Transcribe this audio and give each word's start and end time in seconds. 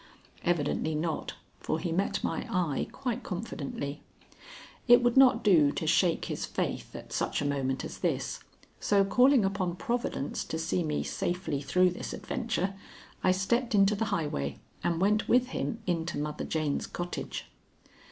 Evidently 0.43 0.95
not, 0.95 1.35
for 1.59 1.77
he 1.77 1.91
met 1.91 2.23
my 2.23 2.47
eye 2.49 2.87
quite 2.91 3.21
confidently. 3.21 4.01
It 4.87 5.03
would 5.03 5.15
not 5.15 5.43
do 5.43 5.71
to 5.73 5.85
shake 5.85 6.25
his 6.25 6.43
faith 6.43 6.95
at 6.95 7.13
such 7.13 7.39
a 7.39 7.45
moment 7.45 7.85
as 7.85 7.99
this, 7.99 8.39
so 8.79 9.05
calling 9.05 9.45
upon 9.45 9.75
Providence 9.75 10.43
to 10.45 10.57
see 10.57 10.81
me 10.81 11.03
safely 11.03 11.61
through 11.61 11.91
this 11.91 12.13
adventure, 12.13 12.73
I 13.23 13.31
stepped 13.31 13.75
into 13.75 13.93
the 13.93 14.05
highway 14.05 14.57
and 14.83 14.99
went 14.99 15.27
with 15.29 15.49
him 15.49 15.83
into 15.85 16.17
Mother 16.17 16.45
Jane's 16.45 16.87
cottage. 16.87 17.45